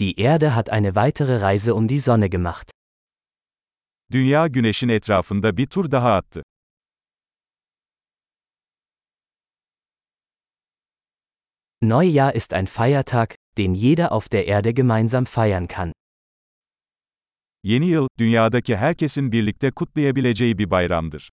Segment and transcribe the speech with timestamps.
[0.00, 2.70] Die Erde hat eine weitere Reise um die Sonne gemacht.
[4.12, 6.42] Dünya güneşin etrafında bir tur daha attı.
[11.82, 15.92] Neujahr ist ein Feiertag, den jeder auf der Erde gemeinsam feiern kann.
[17.62, 21.30] Yeni yıl, dünyadaki herkesin birlikte kutlayabileceği bir bayramdır.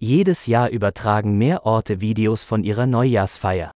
[0.00, 3.72] Jedes Jahr übertragen mehr Orte Videos von ihrer Neujahrsfeier.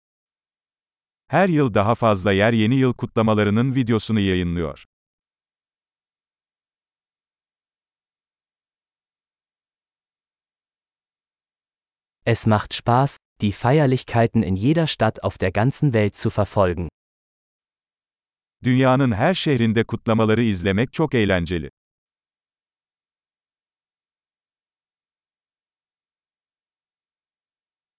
[1.29, 4.85] Her yıl daha fazla yer yeni yıl kutlamalarının videosunu yayınlıyor.
[12.27, 16.89] Es macht Spaß, die Feierlichkeiten in jeder Stadt auf der ganzen Welt zu verfolgen.
[18.65, 21.71] Dünyanın her şehrinde kutlamaları izlemek çok eğlenceli.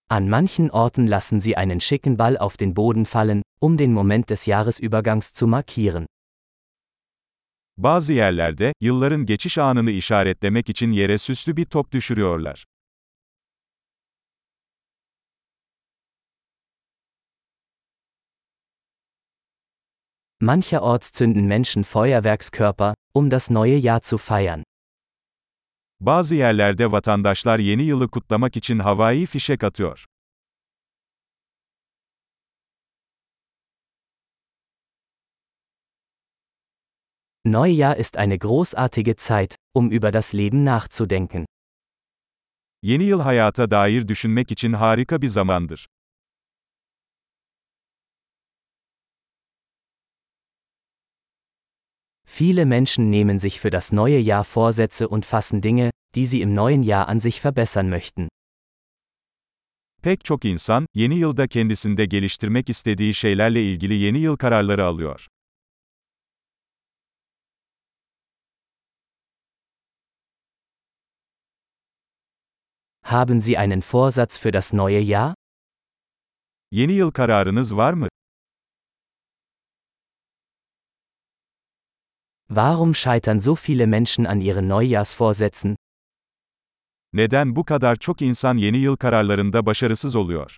[0.10, 4.30] An manchen Orten lassen sie einen schicken Ball auf den Boden fallen, um den Moment
[4.30, 6.06] des Jahresübergangs zu markieren.
[7.78, 12.66] Bazı yerlerde, yılların geçiş anını işaretlemek için yere süslü bir top düşürüyorlar.
[20.40, 24.67] Mancherorts zünden Menschen Feuerwerkskörper, um das neue Jahr zu feiern.
[26.00, 30.06] Bazı yerlerde vatandaşlar yeni yılı kutlamak için havai fişek atıyor.
[37.46, 41.46] Neujahr ist eine großartige Zeit, um über das Leben nachzudenken.
[42.84, 45.88] Yeni yıl hayata dair düşünmek için harika bir zamandır.
[52.40, 56.54] Viele Menschen nehmen sich für das neue Jahr Vorsätze und fassen Dinge, die sie im
[56.54, 58.28] neuen Jahr an sich verbessern möchten.
[60.04, 65.28] Pek çok insan, yeni yılda kendisinde geliştirmek istediği şeylerle ilgili yeni yıl kararları alıyor.
[73.04, 75.34] Haben Sie einen Vorsatz für das neue Jahr?
[76.72, 78.08] Yeni yıl kararınız var mı?
[82.50, 85.76] Warum scheitern so viele Menschen an ihren Neujahrsvorsätzen?
[87.14, 90.58] Neden bu kadar çok insan yeni yıl kararlarında başarısız oluyor?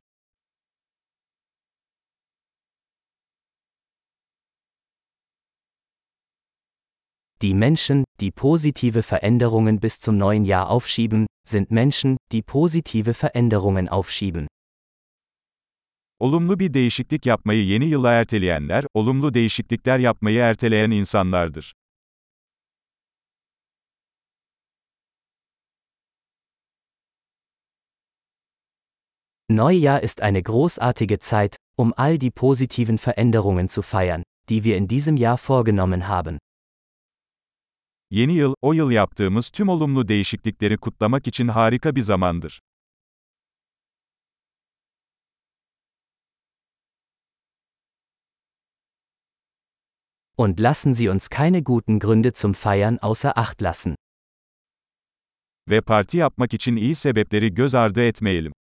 [7.41, 13.87] Die Menschen, die positive Veränderungen bis zum neuen Jahr aufschieben, sind Menschen, die positive Veränderungen
[13.87, 14.47] aufschieben.
[16.19, 21.73] Olumlu bir değişiklik yapmayı yeni yıla erteleyenler, olumlu değişiklikler yapmayı erteleyen insanlardır.
[29.51, 34.87] Neujahr ist eine großartige Zeit, um all die positiven Veränderungen zu feiern, die wir in
[34.87, 36.37] diesem Jahr vorgenommen haben.
[38.11, 42.59] Yeni yıl, o yıl yaptığımız tüm olumlu değişiklikleri kutlamak için harika bir zamandır.
[50.37, 53.95] Und lassen Sie uns keine guten Gründe zum Feiern außer Acht lassen.
[55.69, 58.53] Ve parti yapmak için iyi sebepleri göz ardı etmeyelim.